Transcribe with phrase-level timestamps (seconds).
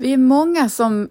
[0.00, 1.10] Vi är många som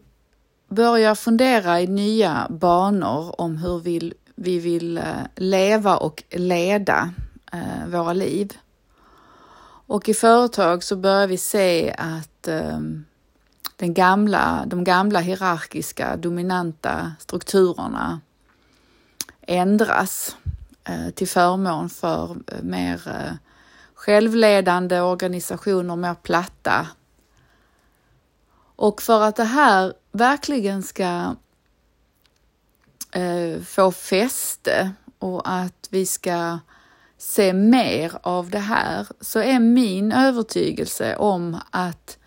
[0.70, 5.04] börjar fundera i nya banor om hur vi, vi vill eh,
[5.36, 7.14] leva och leda
[7.52, 8.58] eh, våra liv.
[9.88, 12.80] Och i företag så börjar vi se att eh,
[13.76, 18.22] den gamla, de gamla hierarkiska dominanta strukturerna
[19.42, 20.36] ändras
[20.84, 23.34] eh, till förmån för eh, mer eh,
[23.94, 26.88] självledande organisationer, mer platta.
[28.80, 31.36] Och för att det här verkligen ska
[33.12, 36.60] eh, få fäste och att vi ska
[37.18, 42.18] se mer av det här så är min övertygelse om att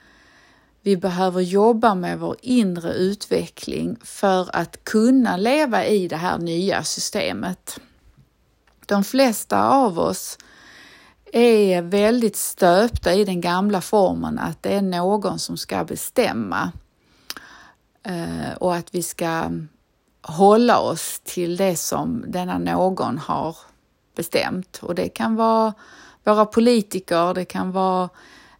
[0.82, 6.84] vi behöver jobba med vår inre utveckling för att kunna leva i det här nya
[6.84, 7.80] systemet.
[8.86, 10.38] De flesta av oss
[11.40, 16.72] är väldigt stöpta i den gamla formen att det är någon som ska bestämma
[18.02, 19.50] eh, och att vi ska
[20.22, 23.56] hålla oss till det som denna någon har
[24.16, 25.74] bestämt och det kan vara
[26.24, 28.08] våra politiker, det kan vara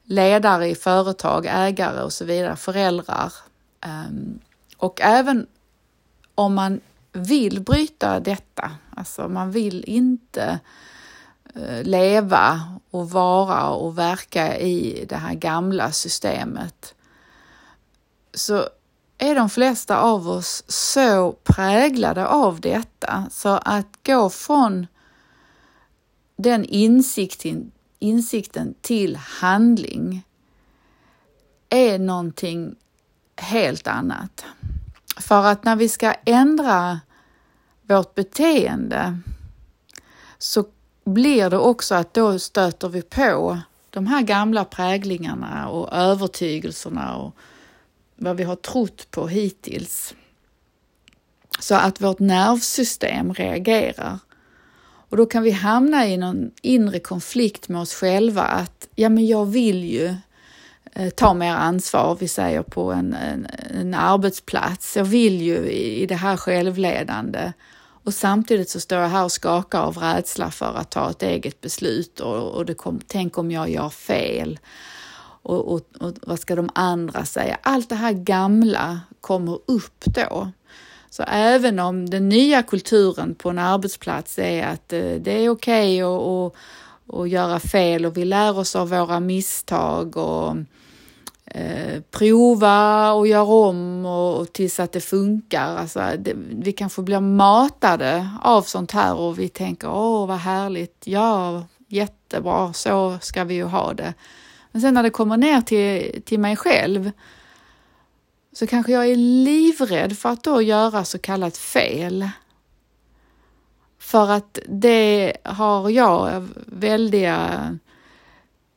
[0.05, 3.33] ledare i företag, ägare och så vidare, föräldrar.
[3.81, 4.39] Ehm,
[4.77, 5.47] och även
[6.34, 6.81] om man
[7.12, 10.57] vill bryta detta, alltså man vill inte eh,
[11.55, 16.95] Eh, leva och vara och verka i det här gamla systemet,
[18.34, 18.69] så
[19.19, 24.86] är de flesta av oss så präglade av detta så att gå från
[26.36, 30.27] den insikten insikten till handling
[31.69, 32.75] är någonting
[33.36, 34.45] helt annat.
[35.17, 37.00] För att när vi ska ändra
[37.83, 39.19] vårt beteende
[40.39, 40.64] så
[41.05, 43.58] blir det också att då stöter vi på
[43.91, 47.34] de här gamla präglingarna och övertygelserna och
[48.17, 50.14] vad vi har trott på hittills.
[51.61, 54.18] Så att vårt nervsystem reagerar
[55.13, 59.27] och då kan vi hamna i någon inre konflikt med oss själva att ja, men
[59.27, 60.14] jag vill ju
[60.92, 63.46] eh, ta mer ansvar, vi säger på en, en,
[63.80, 64.96] en, arbetsplats.
[64.96, 67.52] Jag vill ju i, i det här självledande
[68.05, 71.61] och samtidigt så står jag här och skakar av rädsla för att ta ett eget
[71.61, 74.58] beslut och, och det kom, tänk om jag gör fel.
[75.42, 77.58] Och, och, och vad ska de andra säga?
[77.63, 80.51] Allt det här gamla kommer upp då.
[81.11, 86.05] Så även om den nya kulturen på en arbetsplats är att eh, det är okej
[86.05, 86.55] okay att,
[87.20, 90.57] att, göra fel och vi lär oss av våra misstag och
[91.55, 95.77] eh, prova och göra om och, och tills att det funkar.
[95.77, 101.02] Alltså, det, vi kanske blir matade av sånt här och vi tänker åh vad härligt,
[101.05, 104.14] ja jättebra, så ska vi ju ha det.
[104.73, 107.11] Men sen när det kommer ner till, till mig själv
[108.52, 112.29] så kanske jag är livrädd för att då göra så kallat fel.
[113.98, 117.92] För att det har jag väldiga eh,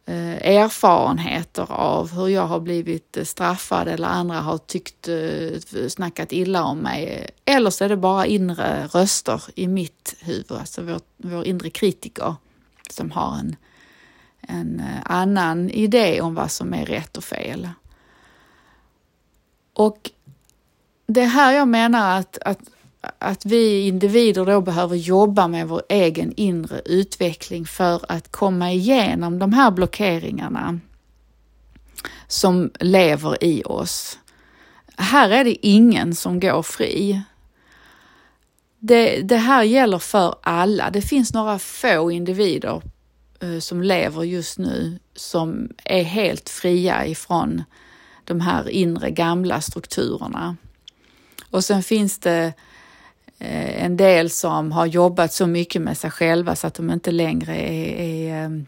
[0.08, 6.32] Eh, erfarenheter av hur jag har blivit eh, straffad eller andra har tyckt, eh, snackat
[6.32, 7.30] illa om mig.
[7.46, 12.36] Eller så är det bara inre röster i mitt huvud, alltså vår, vår inre kritiker
[12.90, 13.56] som har en,
[14.42, 17.70] en annan idé om vad som är rätt och fel.
[19.74, 20.12] Och
[21.08, 22.60] det är här jag menar att, att,
[23.20, 29.40] att vi individer då behöver jobba med vår egen inre utveckling för att komma igenom
[29.40, 30.80] de här blockeringarna
[32.28, 34.20] som lever i oss.
[34.98, 37.22] Här är det ingen som går fri.
[38.80, 40.90] Det, det här gäller för alla.
[40.90, 42.82] Det finns några få individer
[43.40, 47.64] eh, som lever just nu som är helt fria ifrån
[48.24, 50.56] de här inre gamla strukturerna.
[51.50, 52.54] Och sen finns det eh,
[53.40, 57.12] Eh, en del som har jobbat så mycket med sig själva så att de inte
[57.12, 58.66] längre är, är ehm,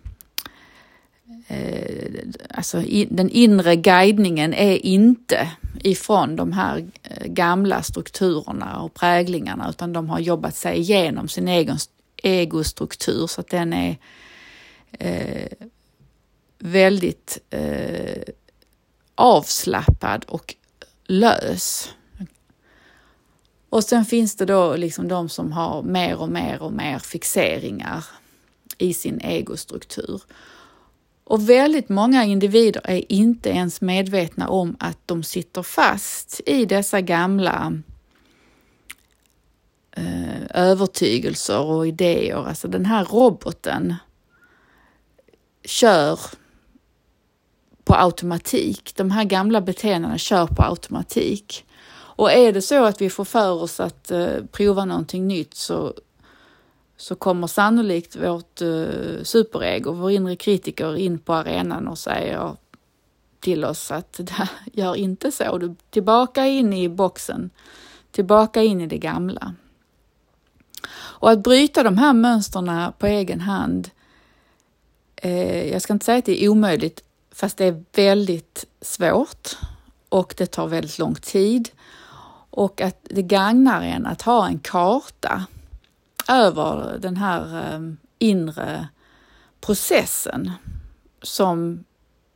[1.48, 9.70] eh, alltså den inre guidningen är inte ifrån de här eh, gamla strukturerna och präglingarna
[9.70, 11.78] utan de har jobbat sig igenom sin egen
[12.24, 13.98] egostruktur så att den är
[14.92, 15.68] eh,
[16.60, 18.34] väldigt eh,
[19.16, 20.56] avslappnad och
[21.06, 21.94] lös.
[23.70, 28.06] Och sen finns det då liksom de som har mer och mer och mer fixeringar
[28.78, 30.22] i sin egostruktur.
[31.24, 37.02] Och väldigt många individer är inte ens medvetna om att de sitter fast i dessa
[37.02, 37.82] gamla
[39.92, 42.48] eh, övertygelser och idéer.
[42.48, 43.96] Alltså den här roboten
[45.66, 46.20] kör
[47.84, 48.96] på automatik.
[48.96, 51.66] De här gamla beteendena kör på automatik.
[52.18, 55.94] Och är det så att vi får för oss att eh, prova någonting nytt så,
[56.98, 62.56] så kommer sannolikt vårt eh, superego, vår inre kritiker, in på arenan och säger
[63.40, 64.20] till oss att
[64.74, 67.50] gör inte så, du tillbaka in i boxen,
[68.12, 69.54] tillbaka in i det gamla.
[70.92, 73.90] Och att bryta de här mönstren på egen hand,
[75.16, 79.58] eh, jag ska inte säga att det är omöjligt, fast det är väldigt svårt
[80.10, 81.70] och det tar väldigt lång tid
[82.58, 85.46] och att det gagnar en att ha en karta
[86.30, 88.88] över den här ehm, inre
[89.62, 90.52] processen
[91.22, 91.84] som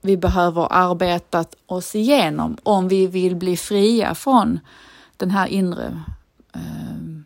[0.02, 4.60] vi behöver arbeta oss igenom om vi vill bli fria från
[5.18, 6.04] den här inre,
[6.54, 7.22] eh,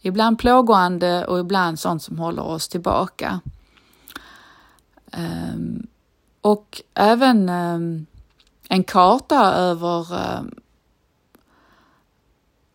[0.00, 3.40] ibland plågande och ibland sånt som håller oss tillbaka.
[5.12, 5.58] Eh,
[6.40, 8.04] och även eh,
[8.68, 10.42] en karta över eh,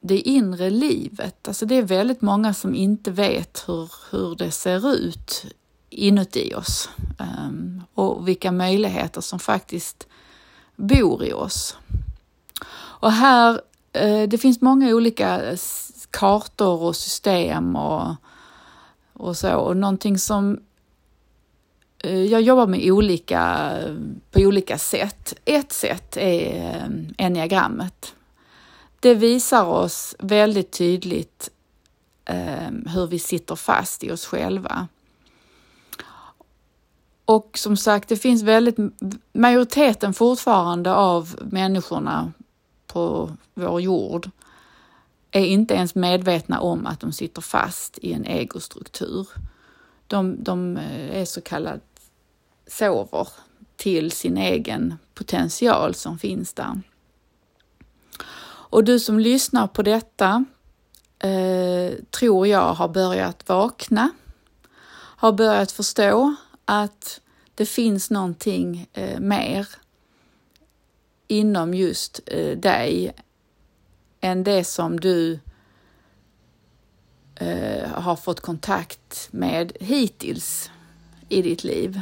[0.05, 1.47] det inre livet.
[1.47, 5.45] Alltså det är väldigt många som inte vet hur, hur det ser ut
[5.89, 6.89] inuti oss
[7.19, 10.07] ehm, och vilka möjligheter som faktiskt
[10.75, 11.77] bor i oss.
[12.75, 13.61] Och här,
[13.93, 15.41] eh, det finns många olika
[16.09, 18.15] kartor och system och,
[19.13, 20.59] och så och någonting som
[22.03, 23.71] eh, jag jobbar med olika,
[24.31, 25.33] på olika sätt.
[25.45, 26.85] Ett sätt är eh,
[27.17, 28.15] enneagrammet
[29.03, 31.49] det visar oss väldigt tydligt
[32.25, 34.87] eh, hur vi sitter fast i oss själva.
[37.25, 38.77] Och som sagt, det finns väldigt,
[39.33, 42.31] majoriteten fortfarande av människorna
[42.87, 44.29] på vår jord
[45.31, 49.27] är inte ens medvetna om att de sitter fast i en egostruktur.
[50.07, 51.79] De, de eh, är så kallade
[52.67, 53.27] sover
[53.75, 56.81] till sin egen potential som finns där.
[58.73, 60.45] Och du som lyssnar på detta
[61.19, 64.09] eh, tror jag har börjat vakna,
[64.95, 66.35] har börjat förstå
[66.65, 67.21] att
[67.55, 69.67] det finns någonting eh, mer
[71.27, 73.11] inom just eh, dig
[74.21, 75.39] än det som du
[77.35, 80.71] eh, har fått kontakt med hittills
[81.29, 82.01] i ditt liv.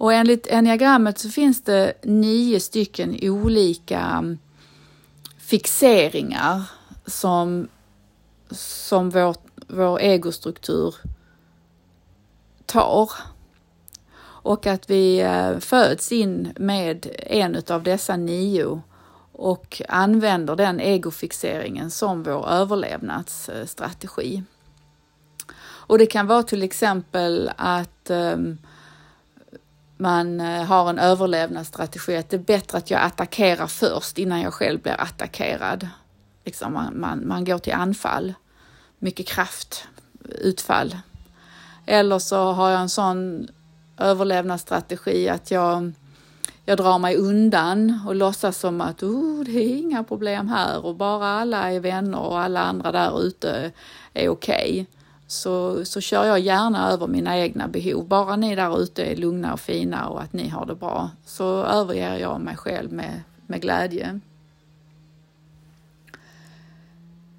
[0.00, 4.38] Och enligt enneagrammet så finns det nio stycken olika mm,
[5.38, 6.62] fixeringar
[7.06, 7.68] som,
[8.50, 9.36] som vår,
[9.66, 10.94] vår egostruktur
[12.66, 13.10] tar.
[14.22, 18.82] Och att vi eh, föds in med en av dessa nio
[19.32, 24.42] och använder den egofixeringen som vår överlevnadsstrategi.
[25.62, 28.58] Och det kan vara till exempel att um,
[30.00, 34.54] man eh, har en överlevnadsstrategi, att det är bättre att jag attackerar först innan jag
[34.54, 35.88] själv blir attackerad.
[36.44, 38.34] Liksom man, man, man går till anfall,
[38.98, 39.84] mycket kraft,
[40.24, 40.96] utfall.
[41.86, 43.48] Eller så har jag en sån
[43.98, 45.92] överlevnadsstrategi att jag,
[46.64, 50.94] jag drar mig undan och låtsas som att oh, det är inga problem här och
[50.96, 53.72] bara alla är vänner och alla andra där ute
[54.14, 54.70] är okej.
[54.70, 54.99] Okay
[55.30, 58.08] så, så kör jag gärna över mina egna behov.
[58.08, 61.64] Bara ni där ute är lugna och fina och att ni har det bra så
[61.64, 64.20] överger jag mig själv med, med glädje.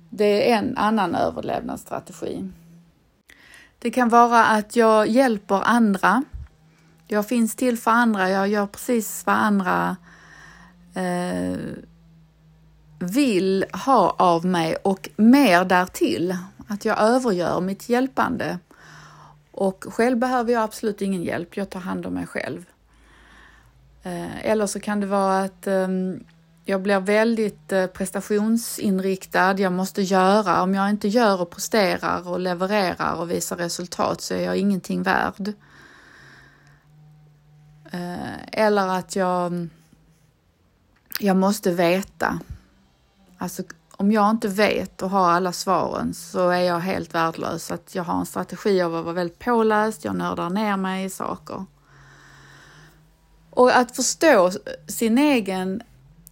[0.09, 2.49] Det är en annan överlevnadsstrategi.
[3.79, 6.23] Det kan vara att jag hjälper andra.
[7.07, 8.29] Jag finns till för andra.
[8.29, 9.97] Jag gör precis vad andra
[10.93, 11.57] eh,
[12.99, 16.37] vill ha av mig och mer därtill.
[16.71, 18.59] Att jag övergör mitt hjälpande.
[19.51, 22.65] Och själv behöver jag absolut ingen hjälp, jag tar hand om mig själv.
[24.03, 26.23] Eh, eller så kan det vara att ehm,
[26.65, 30.63] jag blir väldigt eh, prestationsinriktad, jag måste göra.
[30.63, 35.03] Om jag inte gör och presterar och levererar och visar resultat så är jag ingenting
[35.03, 35.53] värd.
[37.91, 39.67] Eh, eller att jag,
[41.19, 42.39] jag måste veta.
[43.37, 43.63] Alltså
[44.01, 47.71] om jag inte vet och har alla svaren så är jag helt värdelös.
[47.71, 51.09] Att jag har en strategi av att vara väldigt påläst, jag nördar ner mig i
[51.09, 51.65] saker.
[53.49, 54.51] Och att förstå
[54.87, 55.81] sin egen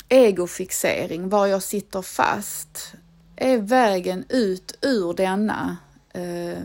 [0.10, 2.94] egofixering, var jag sitter fast,
[3.36, 5.78] är vägen ut ur denna
[6.14, 6.64] eh,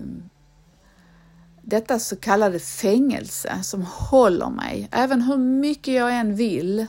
[1.62, 4.88] detta så kallade fängelse som håller mig.
[4.92, 6.86] Även hur mycket jag än vill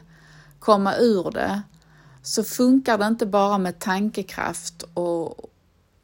[0.59, 1.61] komma ur det
[2.25, 5.39] så funkar det inte bara med tankekraft och,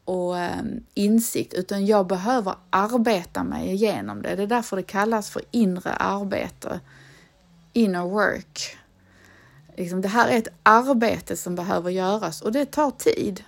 [0.04, 4.36] och ehm, insikt, utan jag behöver arbeta mig igenom det.
[4.36, 6.80] Det är därför det kallas för inre arbete.
[7.72, 8.76] inner work.
[9.76, 13.44] Liksom, det här är ett arbete som behöver göras och det tar tid.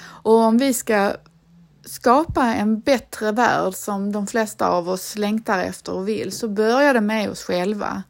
[0.00, 1.16] Och om vi ska
[1.84, 6.94] skapa en bättre värld som de flesta av oss längtar efter och vill så börjar
[6.94, 8.02] det med oss själva.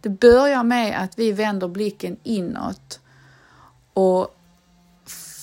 [0.00, 3.00] Det börjar med att vi vänder blicken inåt
[3.92, 4.34] och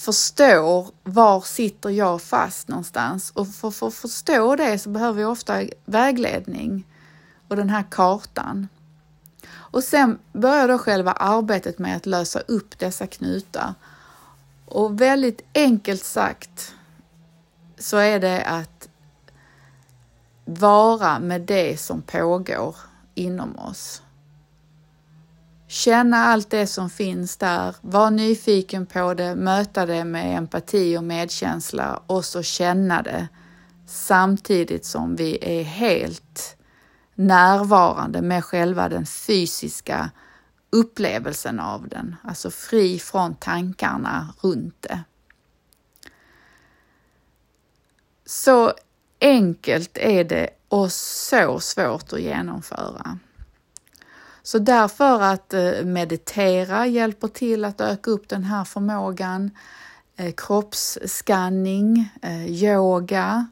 [0.05, 5.25] förstår var sitter jag fast någonstans och för, för att förstå det så behöver vi
[5.25, 6.87] ofta vägledning
[7.47, 8.67] och den här kartan.
[9.53, 13.73] Och sen börjar då själva arbetet med att lösa upp dessa knutar.
[14.65, 16.73] Och väldigt enkelt sagt
[17.77, 18.89] så är det att
[20.45, 22.75] vara med det som pågår
[23.15, 24.01] inom oss.
[25.75, 31.03] Känna allt det som finns där, var nyfiken på det, möta det med empati och
[31.03, 33.27] medkänsla och så känna det
[33.87, 36.57] samtidigt som vi är helt
[37.15, 40.11] närvarande med själva den fysiska
[40.69, 44.99] upplevelsen av den, alltså fri från tankarna runt det.
[48.25, 48.73] Så
[49.21, 53.19] enkelt är det och så svårt att genomföra.
[54.45, 59.51] Så därför att eh, meditera hjälper till att öka upp den här förmågan.
[60.15, 63.47] Eh, kroppsskanning, eh, yoga.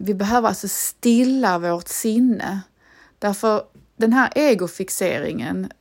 [0.00, 2.60] Vi behöver alltså stilla vårt sinne.
[3.18, 3.62] Därför
[3.96, 5.72] den här egofixeringen,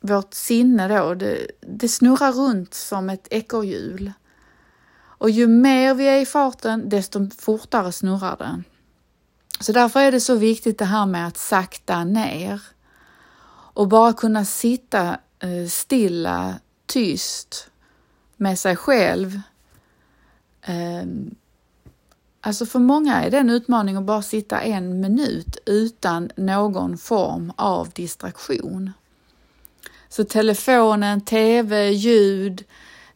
[0.00, 4.12] vårt sinne då, det, det snurrar runt som ett ekorrhjul.
[4.98, 8.64] Och ju mer vi är i farten, desto fortare snurrar den.
[9.60, 12.62] Så därför är det så viktigt det här med att sakta ner
[13.74, 16.54] och bara kunna sitta eh, stilla,
[16.86, 17.70] tyst
[18.36, 19.40] med sig själv.
[20.62, 21.34] Ehm,
[22.40, 27.52] alltså för många är det en utmaning att bara sitta en minut utan någon form
[27.56, 28.92] av distraktion.
[30.08, 32.64] Så telefonen, tv, ljud,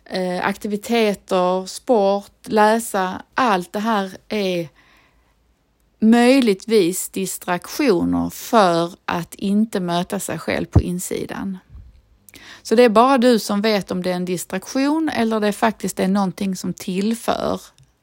[0.05, 4.69] eh, aktiviteter, sport, läsa, allt det här är
[6.11, 11.59] möjligtvis distraktioner för att inte möta sig själv på insidan.
[12.63, 16.01] Så det är bara du som vet om det är en distraktion eller det faktiskt
[16.01, 17.61] är någonting som tillför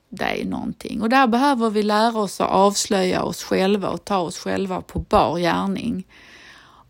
[0.10, 1.02] dig någonting.
[1.02, 5.00] Och där behöver vi lära oss att avslöja oss själva och ta oss själva på
[5.00, 6.08] bar gärning.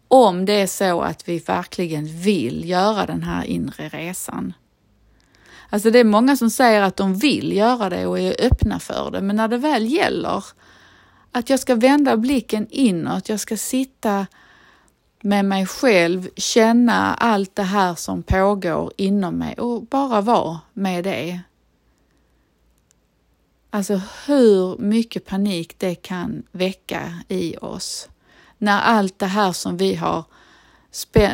[0.08, 4.54] Om det är så att vi verkligen vill göra den här inre resan.
[5.70, 9.12] Alltså det är många som säger att de vill göra det och är öppna för
[9.12, 10.44] det, men när det väl gäller
[11.34, 14.28] att jag ska vända blicken inåt, jag ska sitta
[15.22, 21.04] med mig själv, känna allt det här som pågår inom mig och bara vara med
[21.04, 21.40] det.
[23.70, 28.10] Alltså hur mycket panik det kan väcka i oss
[28.58, 30.24] när allt det här som vi har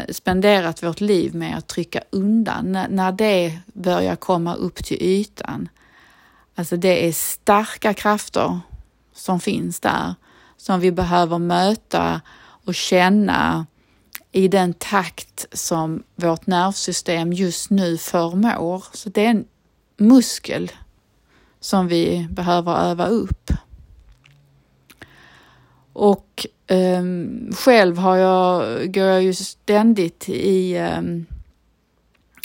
[0.10, 5.70] spenderat vårt liv med att trycka undan, när det börjar komma upp till ytan.
[6.56, 8.60] Alltså det är starka krafter
[9.20, 10.16] som finns där
[10.58, 12.22] som vi behöver möta
[12.66, 13.66] och känna
[14.32, 18.84] i den takt som vårt nervsystem just nu förmår.
[18.94, 19.46] Så det är en
[19.98, 20.72] muskel
[21.60, 23.52] som vi behöver öva upp.
[25.94, 31.26] Och um, själv har jag, går jag ju ständigt i, um,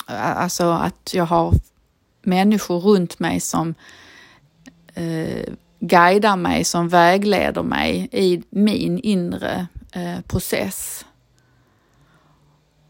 [0.06, 1.52] alltså att jag har
[2.22, 3.74] människor runt mig som
[4.98, 5.44] uh,
[5.88, 11.06] guidar mig, som vägleder mig i min inre eh, process.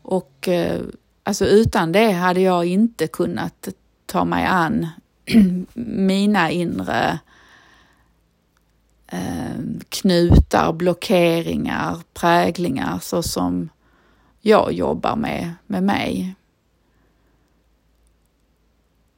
[0.02, 0.80] Och eh,
[1.22, 3.68] alltså utan det hade jag inte kunnat
[4.06, 4.86] ta mig an
[5.74, 7.18] mina inre
[9.06, 13.68] eh, knutar, blockeringar, präglingar så som
[14.40, 16.34] jag jobbar med, med mig.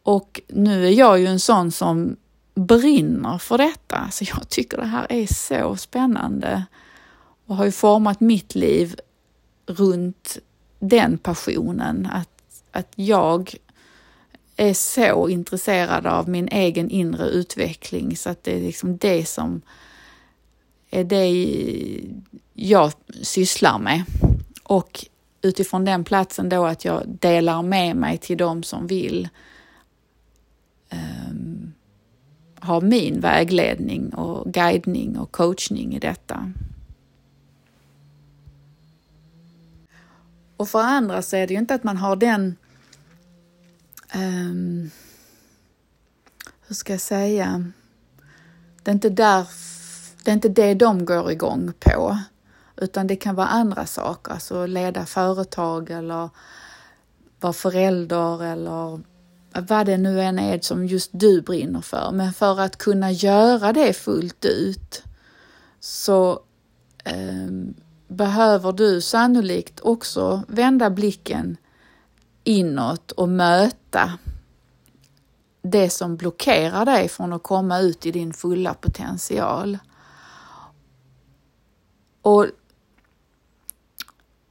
[0.02, 2.16] Och nu är jag ju en sån som
[2.56, 6.64] brinner för detta, så jag tycker det här är så spännande
[7.46, 8.96] och har ju format mitt liv
[9.66, 10.38] runt
[10.78, 13.54] den passionen, att, att jag
[14.56, 19.62] är så intresserad av min egen inre utveckling så att det är liksom det som
[20.90, 21.30] är det
[22.54, 24.04] jag sysslar med.
[24.62, 25.06] Och
[25.42, 29.28] utifrån den platsen då att jag delar med mig till de som vill
[30.92, 31.72] um,
[32.60, 36.52] ha min vägledning och guidning och coachning i detta.
[40.56, 42.56] Och för andra så är det ju inte att man har den
[44.14, 44.90] um,
[46.66, 47.72] hur ska jag säga,
[48.82, 49.46] det är inte där,
[50.24, 52.18] det är inte det de går igång på.
[52.76, 56.30] utan det kan vara andra saker, alltså leda företag eller
[57.40, 59.00] vara förälder eller
[59.60, 62.12] vad det nu än är som just du brinner för.
[62.12, 65.02] Men för att kunna göra det fullt ut
[65.80, 66.40] så
[67.04, 67.46] eh,
[68.08, 71.56] behöver du sannolikt också vända blicken
[72.44, 74.18] inåt och möta
[75.62, 79.78] det som blockerar dig från att komma ut i din fulla potential.
[82.22, 82.46] Och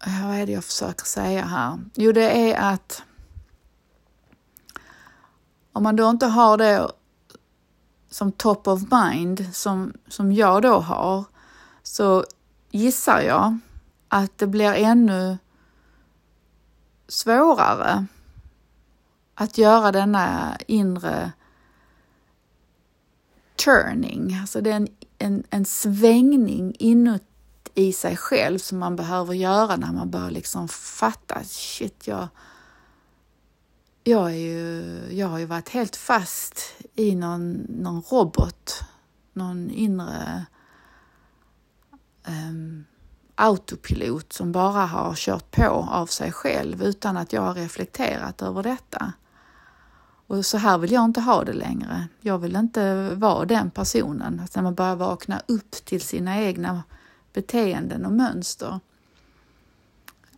[0.06, 1.80] vad är det jag försöker säga här?
[1.96, 3.04] Jo, det är att
[5.76, 6.92] om man då inte har det
[8.10, 11.24] som top of mind som, som jag då har
[11.84, 12.26] så
[12.72, 13.58] gissar jag
[14.08, 15.38] att det blir ännu
[17.08, 18.06] svårare
[19.34, 21.32] att göra denna inre
[23.66, 29.76] turning, alltså det är en, en, en svängning inuti sig själv som man behöver göra
[29.76, 32.28] när man börjar liksom fatta, shit, jag,
[34.08, 38.84] jag, är ju, jag har ju varit helt fast i någon, någon robot,
[39.34, 40.46] någon inre
[42.28, 42.86] um,
[43.36, 48.64] autopilot som bara har kört på av sig själv utan att jag har reflekterat över
[48.64, 49.14] detta.
[50.28, 52.08] Och så här vill jag inte ha det längre.
[52.22, 56.84] Jag vill inte vara den personen, att när man börjar vakna upp till sina egna
[57.34, 58.80] beteenden och mönster.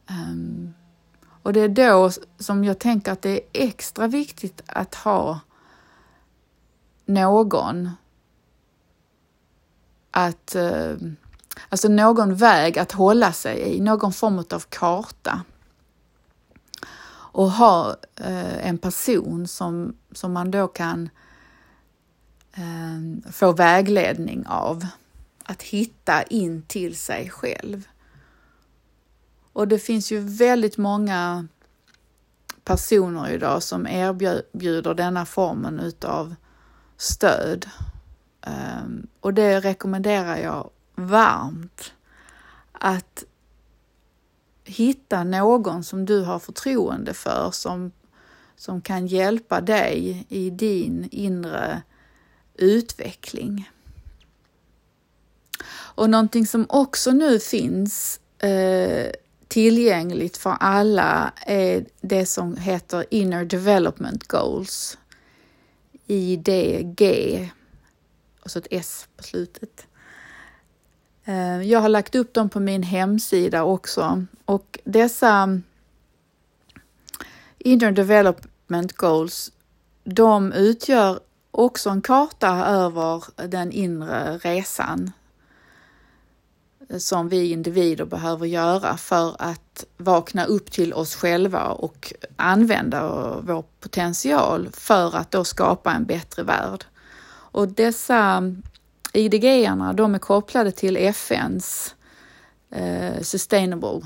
[0.10, 0.74] Um,
[1.48, 5.40] och det är då som jag tänker att det är extra viktigt att ha
[7.06, 7.90] någon
[10.12, 10.96] att, eh,
[11.70, 15.44] alltså någon väg att hålla sig i, någon form av karta
[17.10, 21.10] och ha eh, en person som, som man då kan
[22.54, 24.88] eh, få vägledning av.
[25.44, 27.88] Att hitta in till sig själv.
[29.58, 31.48] Och det finns ju väldigt många
[32.64, 36.36] personer idag som erbjuder denna formen utav
[36.98, 37.66] stöd.
[38.42, 41.94] Ehm, och det rekommenderar jag varmt.
[42.72, 43.24] Att
[44.64, 47.92] hitta någon som du har förtroende för som,
[48.56, 51.82] som kan hjälpa dig i din inre
[52.56, 53.70] utveckling.
[55.70, 59.12] Och någonting som också nu finns eh,
[59.48, 64.98] tillgängligt för alla är det som heter Inner Development Goals.
[66.08, 67.02] IDG
[68.44, 69.88] och så ett S på slutet.
[71.26, 75.62] Eh, jag har lagt upp dem på min hemsida också och dessa
[77.58, 79.52] Inner Development Goals,
[80.04, 81.20] de utgör
[81.52, 85.12] också en karta över den inre resan
[86.98, 93.66] som vi individer behöver göra för att vakna upp till oss själva och använda vår
[93.80, 96.86] potential för att då skapa en bättre värld.
[97.30, 98.54] Och dessa
[99.14, 101.96] idg de är kopplade till FNs
[102.72, 104.02] eh, Sustainable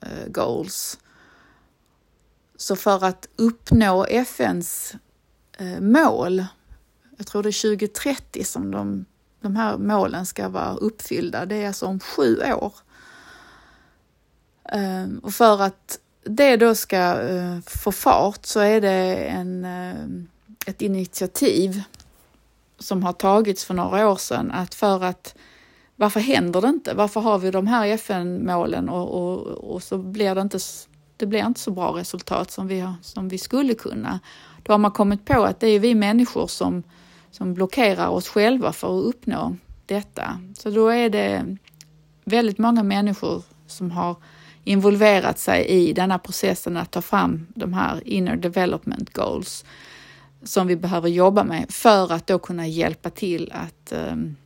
[0.00, 0.98] eh, Goals.
[2.56, 4.94] Så för att uppnå FNs
[5.58, 6.44] eh, mål,
[7.16, 9.04] jag tror det är 2030 som de,
[9.42, 12.72] de här målen ska vara uppfyllda, det är alltså om sju år.
[14.72, 20.24] Ehm, och för att det då ska eh, få fart så är det en, eh,
[20.66, 21.82] ett initiativ
[22.78, 25.34] som har tagits för några år sedan att för att
[25.96, 26.94] varför händer det inte?
[26.94, 30.58] Varför har vi de här FN-målen och, och, och, så blir det inte,
[31.16, 34.20] det blir inte så bra resultat som vi, som vi skulle kunna.
[34.62, 36.82] Då har man kommit på att det är vi människor som,
[37.32, 40.40] som blockerar oss själva för att uppnå detta.
[40.58, 41.56] Så då är det
[42.24, 44.16] väldigt många människor som har
[44.64, 49.64] involverat sig i denna processen att ta fram de här inner development goals
[50.42, 54.36] som vi behöver jobba med för att då kunna hjälpa till att ehm,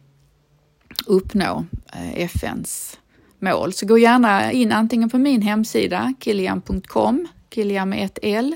[1.06, 2.98] uppnå eh, FNs
[3.38, 3.72] mål.
[3.72, 8.54] Så gå gärna in antingen på min hemsida kilian.com, Kilian med ett L,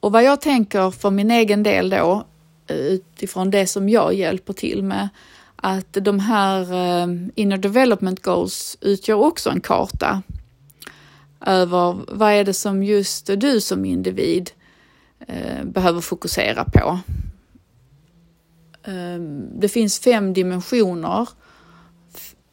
[0.00, 2.26] Och vad jag tänker för min egen del då
[2.68, 5.08] utifrån det som jag hjälper till med,
[5.56, 10.22] att de här eh, inner development goals utgör också en karta
[11.46, 14.50] över vad är det som just du som individ
[15.26, 16.98] eh, behöver fokusera på.
[18.84, 21.28] Ehm, det finns fem dimensioner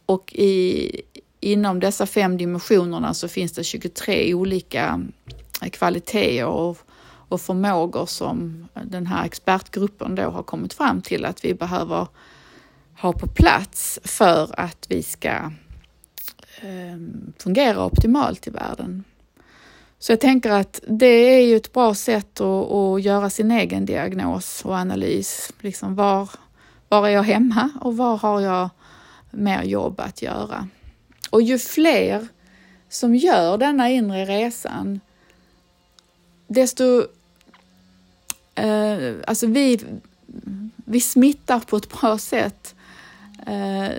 [0.06, 0.92] och i,
[1.40, 5.02] inom dessa fem dimensionerna så finns det 23 olika
[5.62, 6.78] eh, kvaliteter och,
[7.30, 12.08] och förmågor som den här expertgruppen då har kommit fram till att vi behöver
[13.02, 15.30] ha på plats för att vi ska
[16.62, 16.98] eh,
[17.40, 19.04] fungera optimalt i världen.
[20.02, 23.86] Så jag tänker att det är ju ett bra sätt att, att göra sin egen
[23.86, 25.54] diagnos och analys.
[25.60, 26.30] Liksom var,
[26.90, 28.70] var är jag hemma och var har jag
[29.32, 30.68] mer jobb att göra?
[31.30, 32.28] Och ju fler
[32.90, 35.00] som gör denna inre resan,
[36.48, 37.06] desto...
[38.56, 39.80] Eh, alltså vi,
[40.76, 42.76] vi smittar på ett bra sätt
[43.48, 43.92] eh,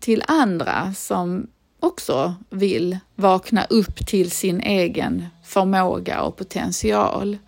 [0.00, 1.46] till andra som
[1.80, 7.38] också vill vakna upp till sin egen förmåga och potential.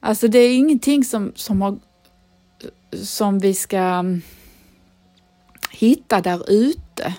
[0.00, 1.78] Alltså det är ingenting som, som, har,
[3.02, 4.22] som vi ska mm,
[5.70, 7.14] hitta där ute,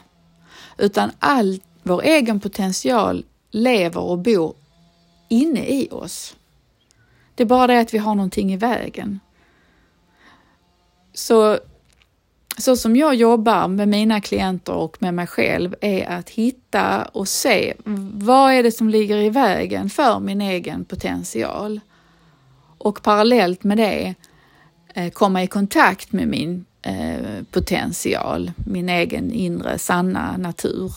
[0.78, 4.56] utan all vår egen potential lever och bor
[5.28, 6.36] inne i oss.
[7.36, 9.20] Det är bara det att vi har någonting i vägen.
[11.14, 11.60] Så
[12.60, 17.28] så som jag jobbar med mina klienter och med mig själv är att hitta och
[17.28, 17.74] se
[18.14, 21.80] vad är det som ligger i vägen för min egen potential?
[22.78, 24.16] Och parallellt med det
[24.94, 30.94] eh, komma i kontakt med min eh, potential, min egen inre sanna natur.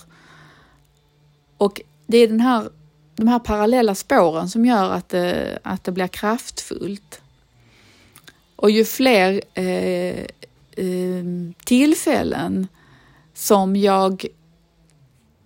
[1.57, 2.69] Och det är den här,
[3.17, 7.21] de här parallella spåren som gör att det, att det blir kraftfullt.
[8.57, 10.27] Och ju fler eh,
[10.77, 11.25] Eh,
[11.65, 12.69] tillfällen
[13.35, 14.27] som jag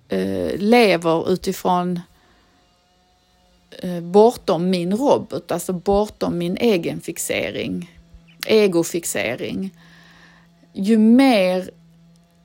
[0.08, 2.00] eh, lever utifrån
[3.70, 7.90] eh, bortom min robot, alltså bortom min egen fixering,
[8.46, 9.74] egofixering.
[10.72, 11.70] Ju mer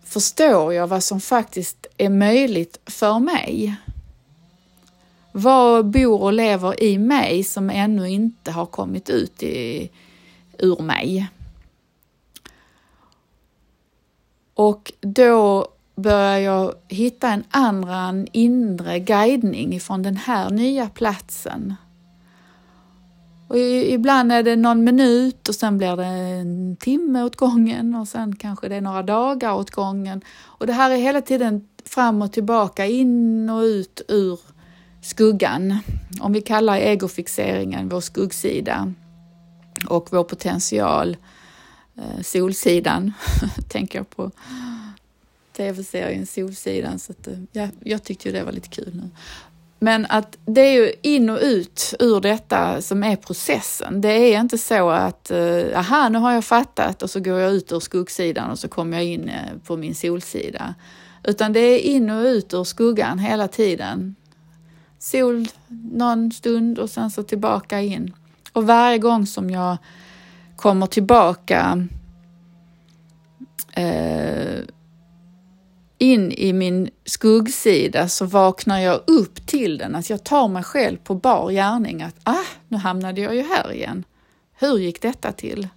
[0.03, 3.75] förstår jag vad som faktiskt är möjligt för mig.
[5.31, 9.89] Vad bor och lever i mig som ännu inte har kommit ut i,
[10.57, 11.29] ur mig?
[14.53, 21.75] Och då börjar jag hitta en annan inre guidning ifrån den här nya platsen.
[23.47, 28.07] Och ibland är det någon minut och sen blir det en timme åt gången och
[28.07, 30.21] sen kanske det är några dagar åt gången.
[30.43, 34.39] Och det här är hela tiden fram och tillbaka, in och ut ur
[35.01, 35.77] skuggan.
[36.19, 38.93] Om vi kallar egofixeringen vår skuggsida
[39.89, 41.17] och vår potential eh,
[41.97, 43.13] Eh, Solsidan,
[43.69, 44.31] tänker jag på
[45.57, 46.99] tv-serien Solsidan.
[46.99, 49.09] Så att, eh, ja, jag tyckte ju det var lite kul nu.
[49.79, 54.01] Men att det är ju in och ut ur detta som är processen.
[54.01, 57.53] Det är inte så att, eh, aha, nu har jag fattat och så går jag
[57.53, 59.31] ut ur skuggsidan och så kommer jag in
[59.65, 60.75] på min solsida.
[61.23, 64.15] Utan det är in och ut ur skuggan hela tiden.
[64.99, 65.47] Sol
[65.91, 68.13] någon stund och sen så tillbaka in.
[68.53, 69.77] Och varje gång som jag
[70.61, 71.87] kommer tillbaka
[73.73, 74.59] eh,
[75.97, 80.97] in i min skuggsida så vaknar jag upp till den, att jag tar mig själv
[80.97, 84.03] på bar gärning att ah, nu hamnade jag ju här igen.
[84.59, 85.67] Hur gick detta till?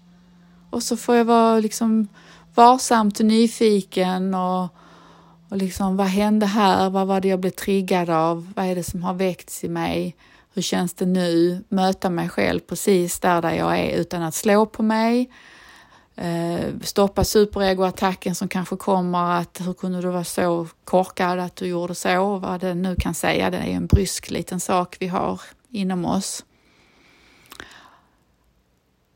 [0.70, 2.08] Och så får jag vara liksom
[2.54, 4.68] varsamt nyfiken och,
[5.48, 6.90] och liksom vad hände här?
[6.90, 8.52] Vad var det jag blev triggad av?
[8.56, 10.16] Vad är det som har väckts i mig?
[10.54, 11.64] Hur känns det nu?
[11.68, 15.30] Möta mig själv precis där, där jag är utan att slå på mig.
[16.16, 21.66] Eh, stoppa superegoattacken som kanske kommer att hur kunde du vara så korkad att du
[21.66, 22.38] gjorde så?
[22.38, 25.40] Vad det nu kan säga, det är en brysk liten sak vi har
[25.70, 26.44] inom oss.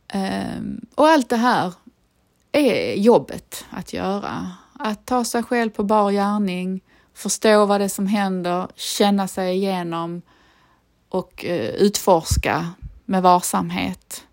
[0.09, 1.73] Ehm, och allt det här
[2.53, 4.53] är jobbet att göra.
[4.79, 6.81] Att ta sig själv på bar gärning,
[7.15, 10.23] förstå vad det är som händer, känna sig igenom
[11.09, 12.69] och eh, utforska
[13.05, 14.27] med varsamhet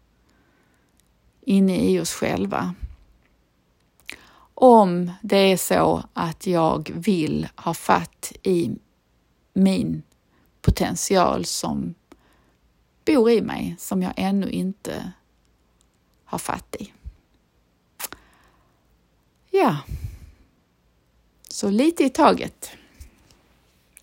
[1.41, 2.73] inne i oss själva.
[4.53, 8.71] Om det är så att jag vill ha fatt i
[9.53, 10.03] min
[10.61, 11.95] potential som
[13.05, 15.11] bor i mig, som jag ännu inte
[16.25, 16.93] har fatt i.
[19.51, 19.77] Ja,
[21.49, 22.71] så lite i taget.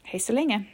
[0.03, 0.72] Hej så länge!